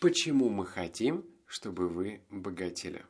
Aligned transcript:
Почему 0.00 0.50
мы 0.50 0.66
хотим, 0.66 1.24
чтобы 1.46 1.88
вы 1.88 2.20
богатели? 2.28 3.06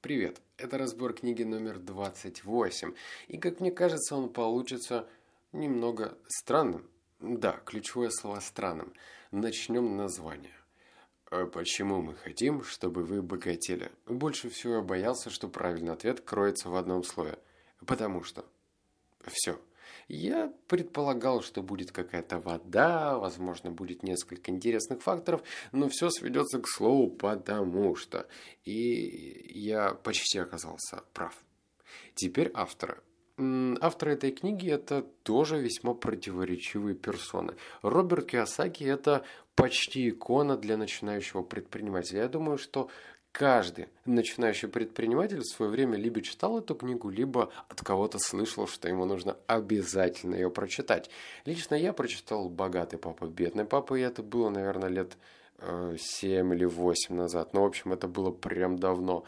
Привет, 0.00 0.40
это 0.56 0.78
разбор 0.78 1.12
книги 1.12 1.42
номер 1.42 1.78
28, 1.78 2.94
и, 3.28 3.36
как 3.36 3.60
мне 3.60 3.70
кажется, 3.70 4.16
он 4.16 4.30
получится 4.30 5.06
немного 5.52 6.16
странным. 6.26 6.88
Да, 7.20 7.60
ключевое 7.66 8.08
слово 8.08 8.40
«странным». 8.40 8.94
Начнем 9.30 9.98
название. 9.98 10.54
А 11.30 11.44
почему 11.44 12.00
мы 12.00 12.14
хотим, 12.14 12.64
чтобы 12.64 13.04
вы 13.04 13.20
богатели? 13.20 13.92
Больше 14.06 14.48
всего 14.48 14.76
я 14.76 14.80
боялся, 14.80 15.28
что 15.28 15.48
правильный 15.48 15.92
ответ 15.92 16.22
кроется 16.22 16.70
в 16.70 16.76
одном 16.76 17.04
слове. 17.04 17.38
Потому 17.84 18.22
что. 18.22 18.46
Все. 19.26 19.60
Я 20.08 20.52
предполагал, 20.68 21.42
что 21.42 21.62
будет 21.62 21.92
какая-то 21.92 22.38
вода, 22.38 23.18
возможно, 23.18 23.70
будет 23.70 24.02
несколько 24.02 24.50
интересных 24.50 25.02
факторов, 25.02 25.42
но 25.72 25.88
все 25.88 26.10
сведется 26.10 26.60
к 26.60 26.68
слову 26.68 27.10
«потому 27.10 27.96
что». 27.96 28.26
И 28.64 29.50
я 29.54 29.94
почти 29.94 30.38
оказался 30.38 31.02
прав. 31.12 31.34
Теперь 32.14 32.50
авторы. 32.54 32.98
Автор 33.38 34.08
этой 34.08 34.30
книги– 34.30 34.70
это 34.70 35.02
тоже 35.22 35.58
весьма 35.58 35.92
противоречивые 35.92 36.94
персоны. 36.94 37.54
Роберт 37.82 38.30
Киосаки– 38.30 38.84
это 38.84 39.26
почти 39.54 40.08
икона 40.08 40.56
для 40.56 40.78
начинающего 40.78 41.42
предпринимателя. 41.42 42.22
Я 42.22 42.28
думаю, 42.28 42.56
что 42.56 42.88
каждый 43.36 43.88
начинающий 44.06 44.66
предприниматель 44.66 45.40
в 45.40 45.44
свое 45.44 45.70
время 45.70 45.98
либо 45.98 46.22
читал 46.22 46.58
эту 46.58 46.74
книгу, 46.74 47.10
либо 47.10 47.52
от 47.68 47.82
кого-то 47.82 48.18
слышал, 48.18 48.66
что 48.66 48.88
ему 48.88 49.04
нужно 49.04 49.36
обязательно 49.46 50.36
ее 50.36 50.50
прочитать. 50.50 51.10
Лично 51.44 51.74
я 51.74 51.92
прочитал 51.92 52.48
«Богатый 52.48 52.96
папа, 52.96 53.26
бедный 53.26 53.66
папа», 53.66 53.94
и 53.94 54.00
это 54.00 54.22
было, 54.22 54.48
наверное, 54.48 54.88
лет 54.88 55.18
7 55.60 56.54
или 56.54 56.64
8 56.64 57.14
назад. 57.14 57.52
Ну, 57.52 57.60
в 57.60 57.66
общем, 57.66 57.92
это 57.92 58.08
было 58.08 58.30
прям 58.30 58.78
давно. 58.78 59.24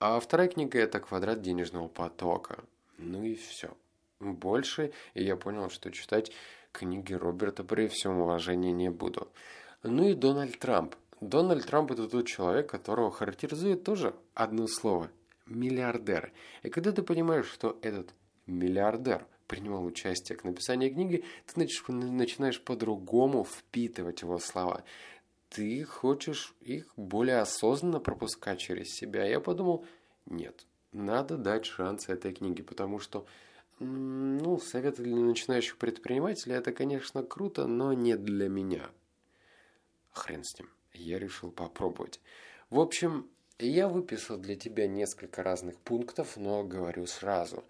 А 0.00 0.18
вторая 0.18 0.48
книга– 0.48 0.78
это 0.80 0.98
«Квадрат 0.98 1.40
денежного 1.40 1.86
потока». 1.86 2.64
Ну 2.98 3.22
и 3.22 3.36
все. 3.36 3.70
Больше, 4.18 4.92
и 5.14 5.22
я 5.22 5.36
понял, 5.36 5.70
что 5.70 5.92
читать 5.92 6.32
книги 6.72 7.12
Роберта 7.12 7.62
при 7.62 7.86
всем 7.86 8.18
уважении 8.18 8.72
не 8.72 8.90
буду. 8.90 9.28
Ну 9.84 10.08
и 10.08 10.14
Дональд 10.14 10.58
Трамп. 10.58 10.96
Дональд 11.22 11.64
Трамп 11.66 11.92
это 11.92 12.08
тот 12.08 12.26
человек, 12.26 12.68
которого 12.68 13.12
характеризует 13.12 13.84
тоже 13.84 14.12
одно 14.34 14.66
слово– 14.66 15.08
миллиардер. 15.46 16.32
И 16.64 16.68
когда 16.68 16.90
ты 16.90 17.04
понимаешь, 17.04 17.46
что 17.46 17.78
этот 17.80 18.12
миллиардер 18.46 19.24
принимал 19.46 19.84
участие 19.84 20.36
к 20.36 20.42
написанию 20.42 20.92
книги, 20.92 21.24
ты 21.46 21.60
начинаешь 21.60 22.60
по-другому 22.60 23.44
впитывать 23.44 24.22
его 24.22 24.40
слова. 24.40 24.82
Ты 25.48 25.84
хочешь 25.84 26.56
их 26.60 26.92
более 26.96 27.38
осознанно 27.38 28.00
пропускать 28.00 28.58
через 28.58 28.88
себя. 28.88 29.24
Я 29.24 29.38
подумал, 29.38 29.86
нет, 30.26 30.66
надо 30.90 31.36
дать 31.36 31.66
шанс 31.66 32.08
этой 32.08 32.32
книге, 32.32 32.64
потому 32.64 32.98
что 32.98 33.26
ну, 33.78 34.58
советы 34.58 35.04
для 35.04 35.14
начинающих 35.14 35.76
предпринимателей 35.76 36.56
это, 36.56 36.72
конечно, 36.72 37.22
круто, 37.22 37.68
но 37.68 37.92
не 37.92 38.16
для 38.16 38.48
меня. 38.48 38.90
Хрен 40.10 40.42
с 40.42 40.58
ним 40.58 40.68
я 41.02 41.18
решил 41.18 41.50
попробовать. 41.50 42.20
В 42.70 42.80
общем, 42.80 43.28
я 43.58 43.88
выписал 43.88 44.38
для 44.38 44.56
тебя 44.56 44.88
несколько 44.88 45.42
разных 45.42 45.78
пунктов, 45.78 46.36
но 46.36 46.64
говорю 46.64 47.06
сразу. 47.06 47.64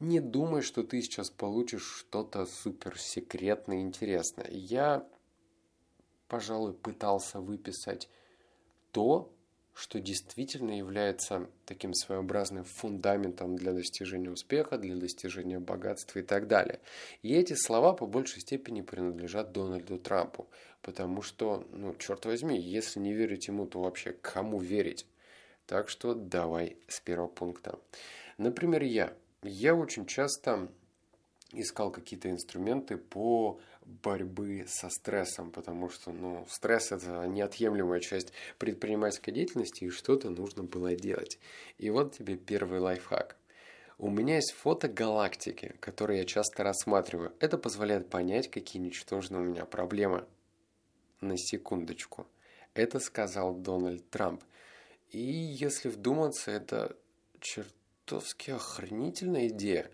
Не 0.00 0.20
думай, 0.20 0.62
что 0.62 0.82
ты 0.82 1.02
сейчас 1.02 1.30
получишь 1.30 1.84
что-то 1.84 2.46
суперсекретное 2.46 3.78
и 3.78 3.82
интересное. 3.82 4.48
Я, 4.50 5.06
пожалуй, 6.28 6.72
пытался 6.72 7.40
выписать 7.40 8.08
то, 8.90 9.33
что 9.74 10.00
действительно 10.00 10.76
является 10.78 11.48
таким 11.66 11.92
своеобразным 11.94 12.64
фундаментом 12.64 13.56
для 13.56 13.72
достижения 13.72 14.30
успеха, 14.30 14.78
для 14.78 14.96
достижения 14.96 15.58
богатства 15.58 16.20
и 16.20 16.22
так 16.22 16.46
далее. 16.46 16.80
И 17.22 17.34
эти 17.34 17.54
слова 17.54 17.92
по 17.92 18.06
большей 18.06 18.40
степени 18.40 18.82
принадлежат 18.82 19.52
Дональду 19.52 19.98
Трампу, 19.98 20.48
потому 20.80 21.22
что, 21.22 21.66
ну, 21.72 21.94
черт 21.96 22.24
возьми, 22.24 22.58
если 22.58 23.00
не 23.00 23.12
верить 23.12 23.48
ему, 23.48 23.66
то 23.66 23.80
вообще 23.80 24.12
кому 24.12 24.60
верить? 24.60 25.06
Так 25.66 25.88
что 25.88 26.14
давай 26.14 26.76
с 26.86 27.00
первого 27.00 27.28
пункта. 27.28 27.78
Например, 28.38 28.82
я. 28.82 29.12
Я 29.42 29.74
очень 29.74 30.06
часто 30.06 30.68
искал 31.56 31.90
какие-то 31.90 32.30
инструменты 32.30 32.96
по 32.96 33.60
борьбы 33.84 34.64
со 34.68 34.88
стрессом, 34.88 35.50
потому 35.50 35.90
что 35.90 36.12
ну, 36.12 36.46
стресс– 36.48 36.92
это 36.92 37.26
неотъемлемая 37.26 38.00
часть 38.00 38.32
предпринимательской 38.58 39.32
деятельности, 39.32 39.84
и 39.84 39.90
что-то 39.90 40.30
нужно 40.30 40.62
было 40.62 40.94
делать. 40.94 41.38
И 41.78 41.90
вот 41.90 42.16
тебе 42.16 42.36
первый 42.36 42.80
лайфхак. 42.80 43.36
У 43.98 44.10
меня 44.10 44.36
есть 44.36 44.52
фото 44.52 44.88
галактики, 44.88 45.74
которые 45.80 46.20
я 46.20 46.24
часто 46.24 46.64
рассматриваю. 46.64 47.32
Это 47.38 47.58
позволяет 47.58 48.10
понять, 48.10 48.50
какие 48.50 48.82
ничтожные 48.82 49.42
у 49.42 49.44
меня 49.44 49.64
проблемы. 49.66 50.26
На 51.20 51.38
секундочку. 51.38 52.26
Это 52.74 52.98
сказал 52.98 53.54
Дональд 53.54 54.08
Трамп. 54.10 54.42
И 55.10 55.20
если 55.20 55.88
вдуматься, 55.88 56.50
это 56.50 56.96
чертовски 57.40 58.50
охренительная 58.50 59.46
идея, 59.46 59.90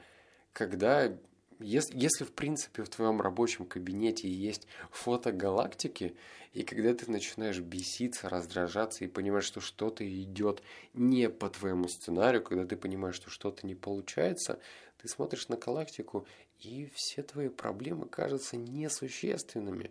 когда 0.52 1.14
если, 1.60 1.98
если 1.98 2.24
в 2.24 2.32
принципе 2.32 2.82
в 2.82 2.88
твоем 2.88 3.20
рабочем 3.20 3.66
кабинете 3.66 4.28
есть 4.28 4.66
фото 4.90 5.32
галактики, 5.32 6.16
и 6.52 6.62
когда 6.64 6.92
ты 6.94 7.10
начинаешь 7.10 7.60
беситься, 7.60 8.28
раздражаться 8.28 9.04
и 9.04 9.08
понимаешь, 9.08 9.44
что 9.44 9.60
что-то 9.60 10.04
идет 10.08 10.62
не 10.94 11.28
по 11.28 11.48
твоему 11.48 11.86
сценарию, 11.88 12.42
когда 12.42 12.64
ты 12.64 12.76
понимаешь, 12.76 13.14
что 13.14 13.30
что-то 13.30 13.66
не 13.66 13.74
получается, 13.74 14.58
ты 15.00 15.08
смотришь 15.08 15.48
на 15.48 15.56
галактику, 15.56 16.26
и 16.58 16.90
все 16.94 17.22
твои 17.22 17.48
проблемы 17.48 18.06
кажутся 18.06 18.56
несущественными, 18.56 19.90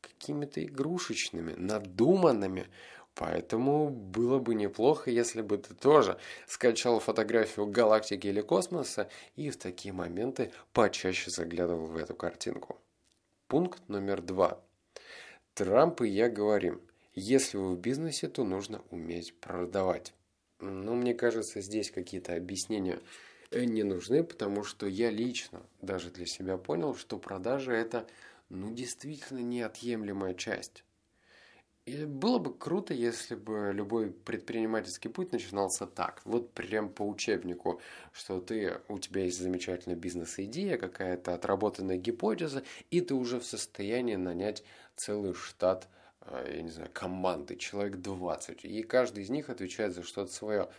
какими-то 0.00 0.64
игрушечными, 0.64 1.54
надуманными. 1.54 2.66
Поэтому 3.14 3.90
было 3.90 4.40
бы 4.40 4.54
неплохо, 4.56 5.10
если 5.10 5.40
бы 5.40 5.58
ты 5.58 5.74
тоже 5.74 6.18
скачал 6.46 6.98
фотографию 6.98 7.66
галактики 7.66 8.26
или 8.26 8.40
космоса 8.40 9.08
и 9.36 9.50
в 9.50 9.56
такие 9.56 9.92
моменты 9.92 10.50
почаще 10.72 11.30
заглядывал 11.30 11.86
в 11.86 11.96
эту 11.96 12.16
картинку. 12.16 12.80
Пункт 13.46 13.88
номер 13.88 14.20
два. 14.20 14.60
Трамп 15.54 16.02
и 16.02 16.08
я 16.08 16.28
говорим, 16.28 16.80
если 17.14 17.56
вы 17.56 17.76
в 17.76 17.78
бизнесе, 17.78 18.26
то 18.26 18.42
нужно 18.42 18.82
уметь 18.90 19.38
продавать. 19.38 20.12
Но 20.58 20.94
мне 20.94 21.14
кажется, 21.14 21.60
здесь 21.60 21.92
какие-то 21.92 22.34
объяснения 22.34 22.98
не 23.52 23.84
нужны, 23.84 24.24
потому 24.24 24.64
что 24.64 24.86
я 24.86 25.10
лично 25.10 25.62
даже 25.80 26.10
для 26.10 26.26
себя 26.26 26.56
понял, 26.56 26.96
что 26.96 27.18
продажи 27.18 27.72
это 27.72 28.08
ну 28.48 28.74
действительно 28.74 29.38
неотъемлемая 29.38 30.34
часть 30.34 30.82
и 31.86 32.06
было 32.06 32.38
бы 32.38 32.56
круто, 32.56 32.94
если 32.94 33.34
бы 33.34 33.70
любой 33.74 34.10
предпринимательский 34.10 35.10
путь 35.10 35.32
начинался 35.32 35.86
так, 35.86 36.22
вот 36.24 36.52
прям 36.52 36.88
по 36.88 37.06
учебнику, 37.06 37.80
что 38.12 38.40
ты, 38.40 38.80
у 38.88 38.98
тебя 38.98 39.24
есть 39.24 39.38
замечательная 39.38 39.96
бизнес-идея, 39.96 40.78
какая-то 40.78 41.34
отработанная 41.34 41.98
гипотеза, 41.98 42.62
и 42.90 43.02
ты 43.02 43.14
уже 43.14 43.38
в 43.38 43.44
состоянии 43.44 44.16
нанять 44.16 44.64
целый 44.96 45.34
штат, 45.34 45.88
э, 46.22 46.54
я 46.56 46.62
не 46.62 46.70
знаю, 46.70 46.90
команды, 46.92 47.56
человек 47.56 47.96
20, 47.96 48.64
и 48.64 48.82
каждый 48.82 49.22
из 49.22 49.28
них 49.28 49.50
отвечает 49.50 49.94
за 49.94 50.04
что-то 50.04 50.32
свое. 50.32 50.70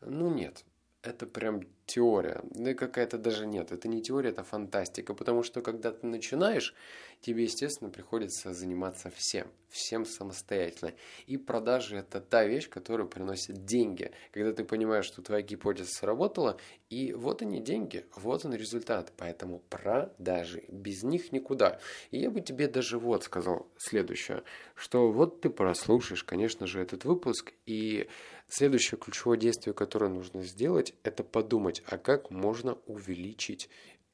Ну 0.00 0.32
нет, 0.32 0.64
это 1.02 1.26
прям 1.26 1.62
теория. 1.94 2.40
Да 2.50 2.72
какая-то 2.74 3.18
даже 3.18 3.46
нет. 3.46 3.70
Это 3.70 3.86
не 3.86 4.00
теория, 4.00 4.30
это 4.30 4.44
фантастика. 4.44 5.14
Потому 5.14 5.42
что 5.42 5.60
когда 5.60 5.92
ты 5.92 6.06
начинаешь, 6.06 6.74
тебе, 7.20 7.44
естественно, 7.44 7.90
приходится 7.90 8.54
заниматься 8.54 9.10
всем. 9.10 9.48
Всем 9.68 10.06
самостоятельно. 10.06 10.92
И 11.26 11.36
продажи– 11.36 11.96
это 11.98 12.20
та 12.20 12.44
вещь, 12.44 12.68
которая 12.68 13.06
приносит 13.06 13.64
деньги. 13.64 14.10
Когда 14.32 14.52
ты 14.52 14.64
понимаешь, 14.64 15.04
что 15.04 15.22
твоя 15.22 15.42
гипотеза 15.42 15.90
сработала, 15.90 16.58
и 16.88 17.12
вот 17.12 17.42
они 17.42 17.60
деньги, 17.60 18.06
вот 18.16 18.44
он 18.46 18.54
результат. 18.54 19.12
Поэтому 19.18 19.60
продажи. 19.68 20.64
Без 20.68 21.02
них 21.02 21.30
никуда. 21.32 21.78
И 22.10 22.18
я 22.18 22.30
бы 22.30 22.40
тебе 22.40 22.68
даже 22.68 22.98
вот 22.98 23.24
сказал 23.24 23.66
следующее. 23.76 24.44
Что 24.74 25.12
вот 25.12 25.42
ты 25.42 25.50
прослушаешь, 25.50 26.24
конечно 26.24 26.66
же, 26.66 26.80
этот 26.80 27.04
выпуск, 27.04 27.52
и 27.66 28.08
Следующее 28.54 28.98
ключевое 28.98 29.38
действие, 29.38 29.72
которое 29.72 30.10
нужно 30.10 30.42
сделать, 30.42 30.92
это 31.04 31.24
подумать, 31.24 31.81
а 31.86 31.98
как 31.98 32.30
можно 32.30 32.78
увеличить 32.86 33.68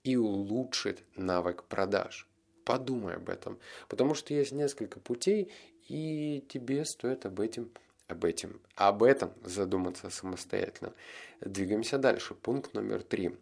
и 0.05 0.17
улучшить 0.17 1.05
навык 1.17 1.65
продаж. 1.65 2.27
Подумай 2.65 3.17
об 3.17 3.29
этом, 3.31 3.59
потому 3.89 4.15
что 4.15 4.35
есть 4.35 4.53
несколько 4.53 5.01
путей, 5.01 5.51
и 5.89 6.45
тебе 6.49 6.85
стоит 6.85 7.25
об 7.25 7.41
этом, 7.41 7.71
об 8.09 8.25
этом, 8.25 8.61
об 8.75 9.03
этом 9.03 9.33
задуматься 9.43 10.11
самостоятельно. 10.11 10.93
Двигаемся 11.41 11.99
дальше. 11.99 12.35
Пункт 12.35 12.75
номер 12.75 13.03
три. 13.03 13.35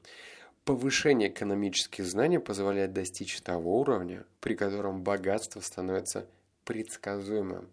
Повышение 0.64 1.28
экономических 1.28 2.04
знаний 2.04 2.38
позволяет 2.38 2.92
достичь 2.92 3.40
того 3.40 3.80
уровня, 3.80 4.24
при 4.40 4.54
котором 4.54 5.02
богатство 5.02 5.60
становится 5.60 6.26
предсказуемым. 6.64 7.68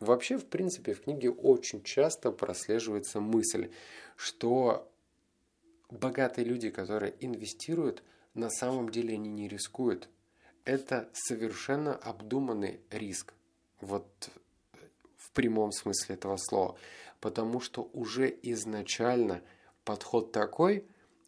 Вообще, 0.00 0.36
в 0.36 0.44
принципе, 0.44 0.92
в 0.92 1.02
книге 1.02 1.30
очень 1.30 1.82
часто 1.82 2.30
прослеживается 2.30 3.20
мысль, 3.20 3.70
что 4.16 4.90
богатые 5.90 6.44
люди, 6.44 6.70
которые 6.70 7.14
инвестируют, 7.20 8.02
на 8.34 8.50
самом 8.50 8.90
деле 8.90 9.14
они 9.14 9.30
не 9.30 9.48
рискуют. 9.48 10.08
Это 10.64 11.08
совершенно 11.12 11.94
обдуманный 11.94 12.80
риск. 12.90 13.34
Вот 13.80 14.30
в 15.16 15.30
прямом 15.32 15.72
смысле 15.72 16.16
этого 16.16 16.36
слова. 16.36 16.76
Потому 17.20 17.60
что 17.60 17.88
уже 17.92 18.36
изначально 18.42 19.42
подход 19.84 20.32
такой, 20.32 20.84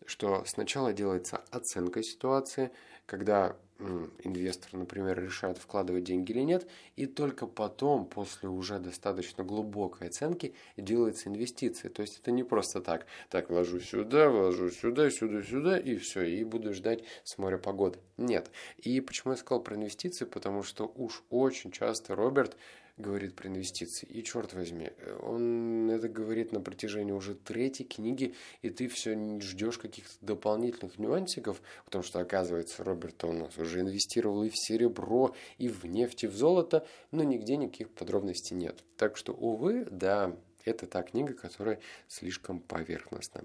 что 0.07 0.45
сначала 0.47 0.93
делается 0.93 1.39
оценка 1.51 2.03
ситуации, 2.03 2.71
когда 3.07 3.57
инвестор, 3.79 4.75
например, 4.75 5.23
решает 5.23 5.59
вкладывать 5.59 6.05
деньги 6.05 6.33
или 6.33 6.41
нет, 6.41 6.67
и 6.97 7.07
только 7.07 7.47
потом, 7.47 8.07
после 8.07 8.49
уже 8.49 8.79
достаточно 8.79 9.45
глубокой 9.45 10.09
оценки, 10.09 10.55
делается 10.77 11.29
инвестиция. 11.29 11.91
То 11.91 12.03
есть 12.03 12.19
это 12.19 12.31
не 12.31 12.43
просто 12.43 12.81
так, 12.81 13.07
так, 13.31 13.51
вложу 13.51 13.81
сюда, 13.81 14.29
вложу 14.29 14.71
сюда, 14.71 15.11
сюда, 15.11 15.43
сюда, 15.43 15.79
и 15.79 15.97
все, 15.97 16.23
и 16.23 16.43
буду 16.45 16.75
ждать 16.75 17.05
с 17.25 17.39
моря 17.39 17.59
погоды. 17.59 17.99
Нет. 18.17 18.51
И 18.79 19.01
почему 19.01 19.33
я 19.33 19.37
сказал 19.37 19.63
про 19.63 19.77
инвестиции? 19.77 20.25
Потому 20.25 20.63
что 20.63 20.91
уж 20.97 21.23
очень 21.31 21.71
часто 21.71 22.17
Роберт 22.17 22.57
говорит 22.99 23.35
про 23.35 23.49
инвестиции. 23.49 24.07
И 24.07 24.23
черт 24.23 24.53
возьми, 24.53 24.91
он 25.21 25.91
это 25.91 26.09
говорит 26.09 26.53
на 26.53 26.61
протяжении 26.61 27.13
уже 27.13 27.35
третьей 27.35 27.87
книги, 27.87 28.35
и 28.63 28.71
ты 28.71 28.89
все 28.89 29.17
ждешь 29.41 29.79
каких-то 29.79 30.15
дополнительных 30.21 30.99
нюансиков, 30.99 31.63
потому 31.85 32.03
что, 32.03 32.21
оказывается, 32.21 32.85
Роберт 32.85 33.25
у 33.25 33.33
нас 33.33 33.57
уже 33.57 33.81
инвестировал 33.81 34.43
и 34.43 34.51
в 34.51 34.59
серебро, 34.59 35.35
и 35.59 35.69
в 35.69 35.85
нефть, 35.85 36.25
и 36.25 36.27
в 36.27 36.35
золото, 36.35 36.87
но 37.11 37.23
нигде 37.23 37.57
никаких 37.57 37.91
подробностей 37.91 38.57
нет. 38.57 38.85
Так 38.97 39.17
что, 39.17 39.33
увы, 39.33 39.87
да, 39.91 40.37
это 40.65 40.87
та 40.87 41.03
книга, 41.03 41.35
которая 41.35 41.81
слишком 42.09 42.61
поверхностна. 42.61 43.45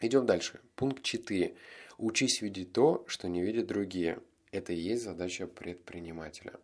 Идем 0.00 0.26
дальше. 0.26 0.60
Пункт 0.74 1.02
4. 1.02 1.54
Учись 1.98 2.42
видеть 2.42 2.72
то, 2.72 3.04
что 3.06 3.28
не 3.28 3.42
видят 3.42 3.66
другие. 3.66 4.18
Это 4.50 4.72
и 4.72 4.76
есть 4.76 5.04
задача 5.04 5.46
предпринимателя. 5.46 6.54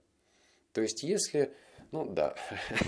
То 0.73 0.83
есть, 0.83 1.03
если 1.03 1.55
ну 1.93 2.05
да, 2.13 2.35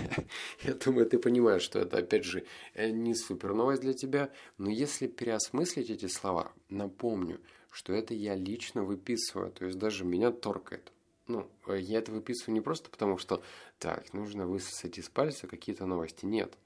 я 0.63 0.73
думаю, 0.73 1.05
ты 1.05 1.17
понимаешь, 1.19 1.61
что 1.61 1.79
это, 1.79 1.97
опять 1.97 2.23
же, 2.23 2.45
э, 2.73 2.89
не 2.89 3.15
супер 3.15 3.53
новость 3.53 3.81
для 3.81 3.93
тебя, 3.93 4.31
но 4.57 4.69
если 4.69 5.07
переосмыслить 5.07 5.89
эти 5.89 6.07
слова, 6.07 6.51
напомню, 6.69 7.39
что 7.69 7.93
это 7.93 8.13
я 8.13 8.35
лично 8.35 8.83
выписываю, 8.83 9.51
то 9.51 9.65
есть 9.65 9.77
даже 9.77 10.05
меня 10.05 10.31
торкает. 10.31 10.91
Ну, 11.27 11.47
э, 11.67 11.79
я 11.79 11.99
это 11.99 12.11
выписываю 12.11 12.53
не 12.53 12.61
просто 12.61 12.89
потому, 12.89 13.17
что 13.17 13.41
так, 13.79 14.13
нужно 14.13 14.45
высосать 14.45 14.97
из 14.97 15.09
пальца 15.09 15.47
какие-то 15.47 15.85
новости. 15.85 16.25
Нет. 16.25 16.57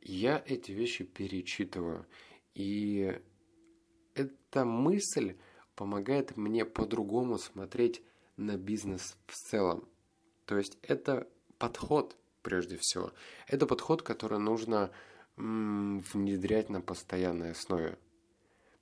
Я 0.00 0.42
эти 0.46 0.72
вещи 0.72 1.04
перечитываю. 1.04 2.06
И 2.54 3.20
эта 4.14 4.64
мысль 4.64 5.36
помогает 5.74 6.36
мне 6.36 6.64
по-другому 6.64 7.38
смотреть 7.38 8.02
на 8.36 8.56
бизнес 8.56 9.16
в 9.26 9.34
целом. 9.34 9.88
То 10.46 10.56
есть 10.56 10.78
это 10.82 11.28
подход, 11.62 12.16
прежде 12.42 12.76
всего. 12.76 13.12
Это 13.46 13.66
подход, 13.66 14.02
который 14.02 14.40
нужно 14.40 14.90
внедрять 15.36 16.68
на 16.70 16.80
постоянной 16.80 17.52
основе. 17.52 17.98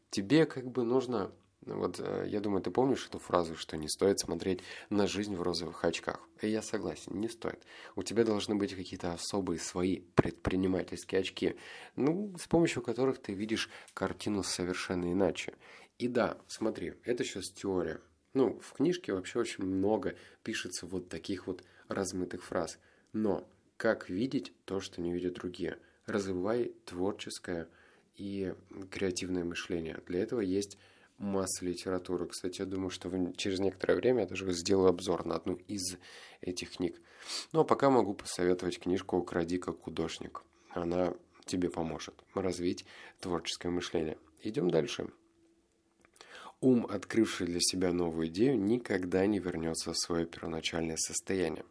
Тебе 0.09 0.47
как 0.47 0.65
бы 0.65 0.83
нужно, 0.83 1.31
вот 1.61 2.01
э, 2.01 2.25
я 2.29 2.41
думаю, 2.41 2.63
ты 2.63 2.71
помнишь 2.71 3.07
эту 3.07 3.19
фразу, 3.19 3.55
что 3.55 3.77
не 3.77 3.87
стоит 3.87 4.19
смотреть 4.19 4.63
на 4.89 5.07
жизнь 5.07 5.37
в 5.37 5.43
розовых 5.43 5.85
очках. 5.85 6.27
И 6.41 6.49
я 6.49 6.63
согласен, 6.63 7.21
не 7.21 7.29
стоит. 7.29 7.63
У 7.97 8.03
тебя 8.03 8.25
должны 8.25 8.55
быть 8.55 8.75
какие-то 8.75 9.13
особые 9.13 9.59
свои 9.59 10.01
предпринимательские 10.01 11.21
очки, 11.21 11.57
ну, 11.97 12.35
с 12.39 12.49
помощью 12.49 12.83
которых 12.83 13.21
ты 13.21 13.35
видишь 13.35 13.69
картину 13.93 14.43
совершенно 14.43 15.13
иначе. 15.13 15.53
И 15.99 16.09
да, 16.09 16.39
смотри, 16.49 16.95
это 17.05 17.25
сейчас 17.25 17.51
теория. 17.51 18.01
Ну, 18.33 18.59
в 18.61 18.73
книжке 18.73 19.13
вообще 19.13 19.39
очень 19.39 19.65
много 19.65 20.17
пишется 20.43 20.87
вот 20.87 21.09
таких 21.09 21.47
вот 21.47 21.63
размытых 21.91 22.45
фраз. 22.45 22.79
Но 23.13 23.47
как 23.77 24.09
видеть 24.09 24.53
то, 24.65 24.81
что 24.81 25.01
не 25.01 25.13
видят 25.13 25.35
другие? 25.35 25.79
Развивай 26.07 26.73
творческое 26.87 27.69
и 28.17 28.55
креативное 28.91 29.45
мышление. 29.45 30.01
Для 30.07 30.21
этого 30.21 30.41
есть 30.41 30.79
масса 31.19 31.65
литературы. 31.65 32.27
Кстати, 32.27 32.61
я 32.61 32.67
думаю, 32.67 32.91
что 32.91 33.11
через 33.37 33.61
некоторое 33.61 33.97
время 33.97 34.21
я 34.21 34.27
даже 34.27 34.51
сделаю 34.53 34.89
обзор 34.89 35.25
на 35.27 35.37
одну 35.37 35.55
из 35.69 35.97
этих 36.41 36.77
книг. 36.77 37.01
Ну, 37.53 37.61
а 37.61 37.65
пока 37.65 37.91
могу 37.91 38.15
посоветовать 38.15 38.81
книжку 38.81 39.17
«Укради 39.17 39.59
как 39.59 39.81
художник». 39.81 40.43
Она 40.71 41.15
тебе 41.45 41.69
поможет 41.69 42.15
развить 42.35 42.85
творческое 43.21 43.71
мышление. 43.71 44.17
Идем 44.43 44.71
дальше. 44.71 45.09
Ум, 46.61 46.87
открывший 46.87 47.47
для 47.47 47.61
себя 47.61 47.93
новую 47.93 48.29
идею, 48.29 48.59
никогда 48.59 49.27
не 49.27 49.39
вернется 49.39 49.93
в 49.93 49.99
свое 49.99 50.27
первоначальное 50.27 50.97
состояние. 50.97 51.65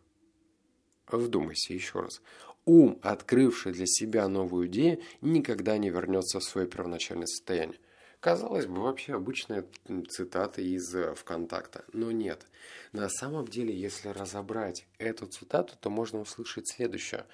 Вдумайся 1.11 1.73
еще 1.73 2.01
раз. 2.01 2.21
Ум, 2.65 2.99
открывший 3.01 3.71
для 3.71 3.85
себя 3.87 4.27
новую 4.27 4.67
идею, 4.67 5.01
никогда 5.21 5.77
не 5.77 5.89
вернется 5.89 6.39
в 6.39 6.43
свое 6.43 6.67
первоначальное 6.67 7.25
состояние. 7.25 7.79
Казалось 8.19 8.65
бы, 8.65 8.81
вообще 8.81 9.13
обычная 9.13 9.65
цитата 10.09 10.61
из 10.61 10.93
э, 10.93 11.15
ВКонтакта. 11.15 11.85
Но 11.93 12.11
нет. 12.11 12.45
На 12.91 13.07
самом 13.09 13.47
деле, 13.47 13.73
если 13.73 14.09
разобрать 14.09 14.87
эту 14.97 15.25
цитату, 15.25 15.75
то 15.79 15.89
можно 15.89 16.19
услышать 16.19 16.67
следующее. 16.67 17.25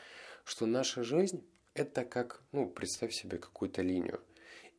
Что 0.44 0.68
наша 0.68 1.04
жизнь– 1.04 1.44
это 1.74 2.06
как, 2.06 2.44
ну, 2.51 2.69
представь 2.69 3.13
себе 3.13 3.39
какую-то 3.39 3.81
линию– 3.81 4.22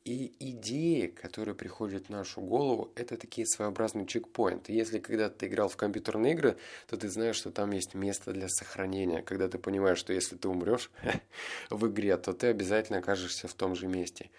и 0.07 0.33
идеи, 0.39 1.09
которые 1.09 1.57
приходят 1.57 2.07
в 2.07 2.11
нашу 2.11 2.41
голову, 2.41 2.93
это 2.95 3.17
такие 3.17 3.45
своеобразные 3.45 4.07
чекпоинты. 4.07 4.73
Если 4.73 5.01
когда 5.01 5.29
ты 5.29 5.49
играл 5.49 5.69
в 5.69 5.77
компьютерные 5.77 6.35
игры, 6.35 6.57
то 6.87 6.97
ты 6.97 7.09
знаешь, 7.09 7.35
что 7.35 7.51
там 7.51 7.73
есть 7.73 7.95
место 7.95 8.33
для 8.33 8.49
сохранения. 8.49 9.23
Когда 9.23 9.49
ты 9.49 9.59
понимаешь, 9.59 9.99
что 9.99 10.13
если 10.13 10.37
ты 10.37 10.47
умрешь 10.47 10.93
в 11.71 11.89
игре, 11.89 12.17
то 12.19 12.33
ты 12.33 12.47
обязательно 12.47 13.01
окажешься 13.01 13.49
в 13.49 13.55
том 13.55 13.75
же 13.75 13.89
месте. 13.89 14.31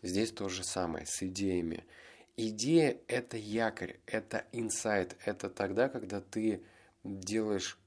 Здесь 0.00 0.30
то 0.30 0.48
же 0.48 0.62
самое 0.62 1.06
с 1.06 1.20
идеями. 1.24 1.84
Идея– 2.36 2.96
это 3.08 3.36
якорь, 3.36 3.96
это 4.06 4.44
инсайт. 4.52 5.16
Это 5.24 5.50
тогда, 5.50 5.88
когда 5.88 6.20
ты 6.20 6.62
делаешь 7.02 7.80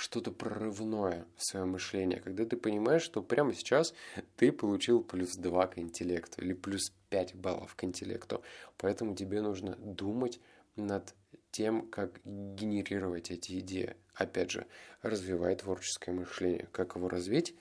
что-то 0.00 0.32
прорывное 0.32 1.26
в 1.36 1.44
своем 1.44 1.70
мышлении, 1.70 2.16
когда 2.16 2.44
ты 2.44 2.56
понимаешь, 2.56 3.02
что 3.02 3.22
прямо 3.22 3.54
сейчас 3.54 3.94
ты 4.36 4.50
получил 4.50 5.02
плюс 5.02 5.36
2 5.36 5.66
к 5.68 5.78
интеллекту 5.78 6.42
или 6.42 6.54
плюс 6.54 6.92
5 7.10 7.34
баллов 7.34 7.74
к 7.74 7.84
интеллекту. 7.84 8.42
Поэтому 8.78 9.14
тебе 9.14 9.42
нужно 9.42 9.76
думать 9.76 10.40
над 10.76 11.14
тем, 11.50 11.88
как 11.88 12.20
генерировать 12.24 13.30
эти 13.30 13.58
идеи. 13.58 13.96
Опять 14.14 14.50
же, 14.50 14.66
развивай 15.02 15.54
творческое 15.56 16.12
мышление. 16.12 16.68
Как 16.72 16.96
его 16.96 17.08
развить? 17.08 17.54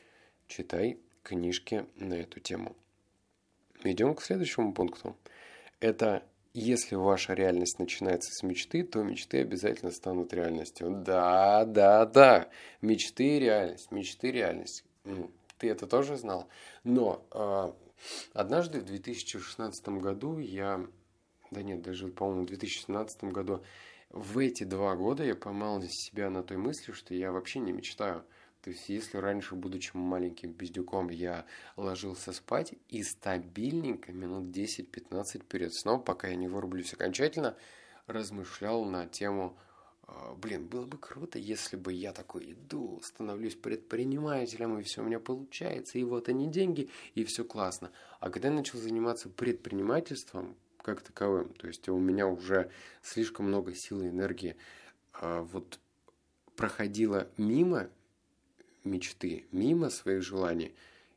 Читай 0.47 0.99
книжки 1.23 1.85
на 1.95 2.13
эту 2.13 2.39
тему. 2.39 2.75
Идем 3.83 4.15
к 4.15 4.21
следующему 4.21 4.73
пункту. 4.73 5.17
Это 5.79 6.23
если 6.53 6.95
ваша 6.95 7.33
реальность 7.33 7.79
начинается 7.79 8.31
с 8.33 8.43
мечты, 8.43 8.83
то 8.83 9.03
мечты 9.03 9.41
обязательно 9.41 9.91
станут 9.91 10.33
реальностью. 10.33 10.89
Да, 10.89 11.65
да, 11.65 12.05
да. 12.05 12.49
Мечты 12.81 13.37
и 13.37 13.39
реальность. 13.39 13.91
Мечты 13.91 14.29
и 14.29 14.31
реальность. 14.31 14.83
Ты 15.57 15.69
это 15.69 15.87
тоже 15.87 16.17
знал? 16.17 16.47
Но 16.83 17.25
э, 17.31 17.71
однажды 18.33 18.79
в 18.79 18.85
2016 18.85 19.89
году 19.89 20.39
я... 20.39 20.85
Да 21.51 21.61
нет, 21.61 21.81
даже, 21.81 22.07
по-моему, 22.07 22.43
в 22.43 22.47
2017 22.47 23.25
году 23.25 23.63
в 24.09 24.39
эти 24.39 24.63
два 24.63 24.95
года 24.95 25.23
я 25.23 25.35
поймал 25.35 25.81
себя 25.83 26.29
на 26.29 26.43
той 26.43 26.57
мысли, 26.57 26.91
что 26.93 27.13
я 27.13 27.31
вообще 27.31 27.59
не 27.59 27.71
мечтаю. 27.71 28.23
То 28.61 28.71
есть, 28.71 28.89
если 28.89 29.17
раньше, 29.17 29.55
будучи 29.55 29.91
маленьким 29.93 30.51
бездюком, 30.51 31.09
я 31.09 31.45
ложился 31.77 32.33
спать 32.33 32.73
и 32.89 33.03
стабильненько 33.03 34.11
минут 34.11 34.55
10-15 34.55 35.45
перед 35.45 35.73
сном, 35.73 36.03
пока 36.03 36.27
я 36.27 36.35
не 36.35 36.47
вырублюсь 36.47 36.93
окончательно, 36.93 37.55
размышлял 38.07 38.83
на 38.83 39.07
тему, 39.07 39.57
«А, 40.11 40.33
блин, 40.35 40.67
было 40.67 40.85
бы 40.85 40.97
круто, 40.97 41.37
если 41.37 41.77
бы 41.77 41.93
я 41.93 42.11
такой 42.11 42.53
иду, 42.53 42.99
становлюсь 43.03 43.55
предпринимателем, 43.55 44.79
и 44.79 44.83
все 44.83 45.01
у 45.01 45.05
меня 45.05 45.19
получается, 45.19 45.99
и 45.99 46.03
вот 46.03 46.29
они 46.29 46.47
деньги, 46.47 46.89
и 47.13 47.23
все 47.23 47.45
классно. 47.45 47.91
А 48.19 48.29
когда 48.29 48.47
я 48.47 48.53
начал 48.55 48.79
заниматься 48.79 49.29
предпринимательством, 49.29 50.55
как 50.81 51.01
таковым, 51.01 51.53
то 51.53 51.67
есть 51.67 51.87
у 51.89 51.97
меня 51.97 52.27
уже 52.27 52.71
слишком 53.03 53.47
много 53.47 53.75
сил 53.75 54.01
и 54.01 54.09
энергии, 54.09 54.55
а, 55.13 55.43
вот 55.43 55.79
проходило 56.55 57.29
мимо 57.37 57.89
мечты, 58.83 59.45
мимо 59.51 59.89
своих 59.89 60.23
желаний, 60.23 60.73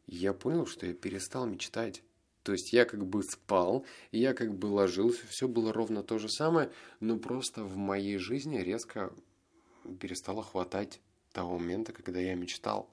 я 0.06 0.32
понял, 0.32 0.66
что 0.66 0.86
я 0.86 0.94
перестал 0.94 1.46
мечтать. 1.46 2.02
То 2.42 2.52
есть 2.52 2.72
я 2.72 2.84
как 2.84 3.06
бы 3.06 3.22
спал, 3.22 3.86
я 4.10 4.34
как 4.34 4.54
бы 4.54 4.66
ложился, 4.66 5.26
все 5.28 5.46
было 5.46 5.72
ровно 5.72 6.02
то 6.02 6.18
же 6.18 6.28
самое, 6.28 6.72
но 6.98 7.16
просто 7.18 7.62
в 7.62 7.76
моей 7.76 8.18
жизни 8.18 8.58
резко 8.58 9.12
перестало 10.00 10.42
хватать 10.42 11.00
того 11.32 11.58
момента, 11.58 11.92
когда 11.92 12.18
я 12.18 12.34
мечтал. 12.34 12.90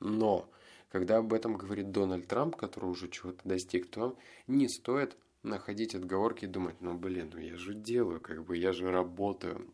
Но, 0.00 0.48
когда 0.90 1.18
об 1.18 1.32
этом 1.32 1.56
говорит 1.56 1.90
Дональд 1.90 2.28
Трамп, 2.28 2.54
который 2.54 2.88
уже 2.88 3.08
чего-то 3.08 3.40
достиг, 3.48 3.90
то 3.90 4.16
не 4.46 4.68
стоит 4.68 5.16
находить 5.42 5.94
отговорки 5.94 6.44
и 6.44 6.48
думать, 6.48 6.80
ну 6.80 6.96
блин, 6.96 7.30
ну 7.32 7.40
я 7.40 7.56
же 7.56 7.74
делаю, 7.74 8.20
как 8.20 8.44
бы 8.44 8.56
я 8.56 8.72
же 8.72 8.90
работаю. 8.90 9.66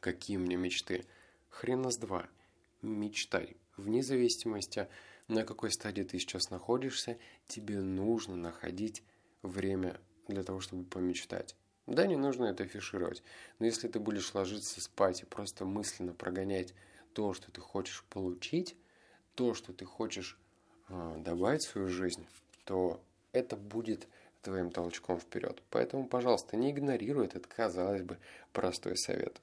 Какие 0.00 0.36
мне 0.36 0.56
мечты? 0.56 1.04
Хрена 1.48 1.90
с 1.90 1.96
два. 1.96 2.28
Мечтай. 2.86 3.56
Вне 3.76 4.02
зависимости, 4.02 4.86
на 5.26 5.44
какой 5.44 5.72
стадии 5.72 6.02
ты 6.02 6.18
сейчас 6.20 6.50
находишься, 6.50 7.18
тебе 7.48 7.80
нужно 7.80 8.36
находить 8.36 9.02
время 9.42 10.00
для 10.28 10.44
того, 10.44 10.60
чтобы 10.60 10.84
помечтать. 10.84 11.56
Да, 11.86 12.06
не 12.06 12.16
нужно 12.16 12.44
это 12.44 12.62
афишировать, 12.64 13.22
но 13.58 13.66
если 13.66 13.88
ты 13.88 13.98
будешь 13.98 14.34
ложиться 14.34 14.80
спать 14.80 15.22
и 15.22 15.26
просто 15.26 15.64
мысленно 15.64 16.12
прогонять 16.12 16.74
то, 17.12 17.34
что 17.34 17.50
ты 17.50 17.60
хочешь 17.60 18.04
получить, 18.08 18.76
то, 19.34 19.54
что 19.54 19.72
ты 19.72 19.84
хочешь 19.84 20.38
э, 20.88 21.16
добавить 21.18 21.64
в 21.64 21.70
свою 21.70 21.88
жизнь, 21.88 22.26
то 22.64 23.00
это 23.32 23.56
будет 23.56 24.06
твоим 24.42 24.70
толчком 24.70 25.18
вперед. 25.18 25.60
Поэтому, 25.70 26.06
пожалуйста, 26.06 26.56
не 26.56 26.70
игнорируй 26.70 27.26
этот, 27.26 27.46
казалось 27.48 28.02
бы, 28.02 28.18
простой 28.52 28.96
совет. 28.96 29.40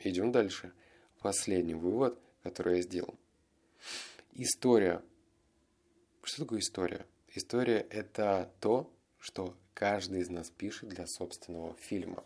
Идем 0.00 0.32
дальше. 0.32 0.72
Последний 1.20 1.74
вывод, 1.74 2.18
который 2.42 2.76
я 2.76 2.82
сделал. 2.82 3.14
История. 4.32 5.02
Что 6.22 6.44
такое 6.44 6.60
история? 6.60 7.04
История– 7.34 7.86
это 7.90 8.50
то, 8.60 8.90
что 9.18 9.54
каждый 9.74 10.20
из 10.22 10.30
нас 10.30 10.48
пишет 10.50 10.88
для 10.88 11.06
собственного 11.06 11.74
фильма. 11.74 12.24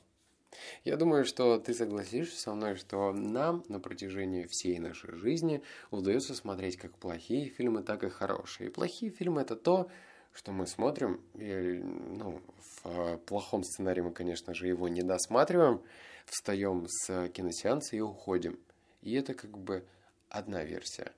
Я 0.84 0.96
думаю, 0.96 1.24
что 1.24 1.58
ты 1.58 1.74
согласишься 1.74 2.40
со 2.40 2.54
мной, 2.54 2.76
что 2.76 3.12
нам 3.12 3.64
на 3.68 3.80
протяжении 3.80 4.46
всей 4.48 4.78
нашей 4.78 5.12
жизни 5.16 5.60
удается 5.90 6.34
смотреть 6.36 6.76
как 6.76 6.96
плохие 6.96 7.48
фильмы, 7.48 7.82
так 7.82 8.04
и 8.04 8.08
хорошие. 8.08 8.68
И 8.68 8.72
плохие 8.72 9.10
фильмы– 9.10 9.40
это 9.42 9.56
то, 9.56 9.90
что 10.32 10.52
мы 10.52 10.68
смотрим, 10.68 11.20
и, 11.34 11.80
ну, 11.82 12.40
в 12.84 13.16
плохом 13.26 13.64
сценарии 13.64 14.02
мы, 14.02 14.12
конечно 14.12 14.54
же, 14.54 14.68
его 14.68 14.86
не 14.86 15.02
досматриваем, 15.02 15.82
встаем 16.26 16.86
с 16.88 17.28
киносеанса 17.30 17.96
и 17.96 18.00
уходим. 18.00 18.58
И 19.04 19.12
это 19.12 19.34
как 19.34 19.56
бы 19.58 19.87
одна 20.30 20.64
версия. 20.64 21.12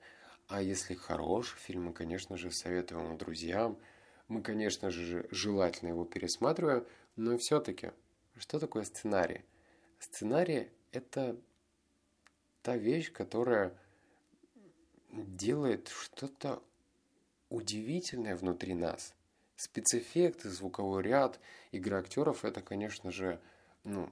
А 0.49 0.61
если 0.61 0.93
хороший 0.93 1.57
фильм, 1.57 1.85
мы, 1.85 1.93
конечно 1.93 2.35
же, 2.35 2.51
советуем 2.51 3.05
его 3.05 3.17
друзьям. 3.17 3.77
Мы, 4.27 4.41
конечно 4.41 4.91
же, 4.91 5.25
желательно 5.31 5.89
его 5.89 6.03
пересматриваем, 6.03 6.85
но 7.15 7.37
все-таки, 7.37 7.91
что 8.35 8.59
такое 8.59 8.83
сценарий? 8.83 9.45
Сценарий– 9.99 10.69
это 10.91 11.39
та 12.61 12.75
вещь, 12.75 13.09
которая 13.13 13.73
делает 15.09 15.87
что-то 15.87 16.61
удивительное 17.49 18.35
внутри 18.35 18.73
нас. 18.73 19.13
Спецэффекты, 19.55 20.49
звуковой 20.49 21.03
ряд, 21.03 21.39
игра 21.71 21.99
актеров– 21.99 22.43
это, 22.43 22.61
конечно 22.61 23.11
же, 23.11 23.39
ну, 23.85 24.11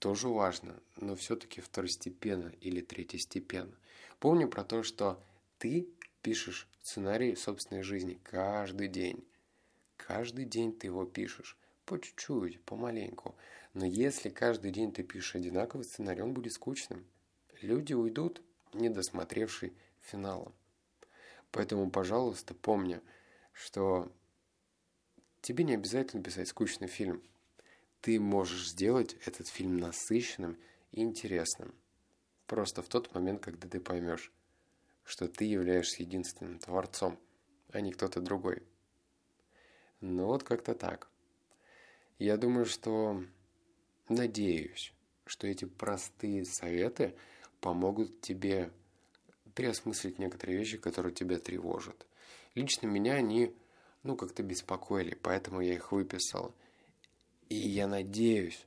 тоже 0.00 0.28
важно, 0.28 0.82
но 0.96 1.14
все-таки 1.14 1.60
второстепенно 1.60 2.52
или 2.60 2.80
третьестепенно. 2.80 3.76
Помни 4.18 4.46
про 4.46 4.64
то, 4.64 4.82
что 4.82 5.22
ты 5.58 5.88
пишешь 6.22 6.68
сценарий 6.82 7.36
собственной 7.36 7.82
жизни 7.82 8.18
каждый 8.24 8.88
день. 8.88 9.24
Каждый 9.96 10.46
день 10.46 10.72
ты 10.72 10.88
его 10.88 11.04
пишешь. 11.04 11.56
По 11.84 11.98
чуть-чуть, 11.98 12.62
помаленьку. 12.62 13.36
Но 13.74 13.84
если 13.84 14.30
каждый 14.30 14.70
день 14.70 14.90
ты 14.90 15.02
пишешь 15.02 15.36
одинаковый 15.36 15.84
сценарий, 15.84 16.22
он 16.22 16.32
будет 16.32 16.54
скучным. 16.54 17.06
Люди 17.60 17.92
уйдут, 17.92 18.42
не 18.72 18.88
досмотревший 18.88 19.74
финала. 20.00 20.52
Поэтому, 21.52 21.90
пожалуйста, 21.90 22.54
помни, 22.54 23.00
что 23.52 24.10
тебе 25.42 25.64
не 25.64 25.74
обязательно 25.74 26.22
писать 26.22 26.48
скучный 26.48 26.88
фильм. 26.88 27.22
Ты 28.00 28.18
можешь 28.18 28.70
сделать 28.70 29.16
этот 29.26 29.48
фильм 29.48 29.76
насыщенным 29.76 30.58
и 30.92 31.02
интересным. 31.02 31.74
Просто 32.46 32.82
в 32.82 32.88
тот 32.88 33.14
момент, 33.14 33.42
когда 33.42 33.68
ты 33.68 33.78
поймешь, 33.78 34.32
что 35.04 35.28
ты 35.28 35.44
являешься 35.44 36.02
единственным 36.02 36.58
творцом, 36.58 37.18
а 37.72 37.80
не 37.80 37.92
кто-то 37.92 38.20
другой. 38.20 38.62
Ну 40.00 40.26
вот 40.26 40.42
как-то 40.42 40.74
так. 40.74 41.08
Я 42.18 42.36
думаю, 42.36 42.66
что 42.66 43.22
надеюсь, 44.08 44.92
что 45.26 45.46
эти 45.46 45.64
простые 45.64 46.44
советы 46.44 47.14
помогут 47.60 48.20
тебе 48.20 48.70
переосмыслить 49.54 50.18
некоторые 50.18 50.58
вещи, 50.58 50.78
которые 50.78 51.14
тебя 51.14 51.38
тревожат. 51.38 52.06
Лично 52.54 52.86
меня 52.86 53.14
они, 53.14 53.54
ну, 54.02 54.16
как-то 54.16 54.42
беспокоили, 54.42 55.14
поэтому 55.14 55.60
я 55.60 55.74
их 55.74 55.92
выписал. 55.92 56.54
И 57.50 57.56
я 57.56 57.86
надеюсь, 57.86 58.66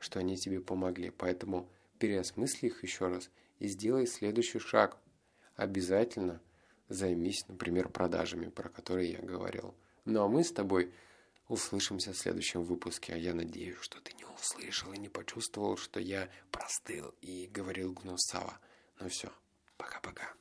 что 0.00 0.18
они 0.18 0.36
тебе 0.36 0.60
помогли. 0.60 1.10
Поэтому 1.10 1.68
переосмысли 2.00 2.66
их 2.66 2.82
еще 2.82 3.06
раз 3.06 3.30
и 3.60 3.68
сделай 3.68 4.06
следующий 4.06 4.58
шаг. 4.58 4.98
Обязательно 5.54 6.40
займись, 6.88 7.46
например, 7.46 7.88
продажами, 7.88 8.48
про 8.48 8.68
которые 8.68 9.12
я 9.12 9.20
говорил. 9.20 9.74
Ну 10.04 10.22
а 10.22 10.28
мы 10.28 10.42
с 10.42 10.50
тобой 10.50 10.92
услышимся 11.48 12.12
в 12.12 12.18
следующем 12.18 12.64
выпуске. 12.64 13.14
А 13.14 13.16
я 13.16 13.32
надеюсь, 13.32 13.78
что 13.80 14.00
ты 14.00 14.12
не 14.14 14.24
услышал 14.24 14.92
и 14.92 14.98
не 14.98 15.08
почувствовал, 15.08 15.76
что 15.76 16.00
я 16.00 16.28
простыл 16.50 17.14
и 17.20 17.46
говорил 17.46 17.92
гнусаво. 17.92 18.58
Ну 18.98 19.08
все, 19.08 19.30
Пока-пока. 19.76 20.32